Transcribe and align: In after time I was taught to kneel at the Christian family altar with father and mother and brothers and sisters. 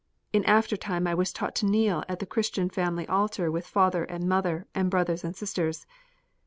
In 0.33 0.43
after 0.45 0.75
time 0.75 1.05
I 1.05 1.13
was 1.13 1.31
taught 1.31 1.53
to 1.57 1.65
kneel 1.67 2.03
at 2.09 2.17
the 2.17 2.25
Christian 2.25 2.71
family 2.71 3.07
altar 3.07 3.51
with 3.51 3.67
father 3.67 4.03
and 4.05 4.27
mother 4.27 4.65
and 4.73 4.89
brothers 4.89 5.23
and 5.23 5.35
sisters. 5.35 5.85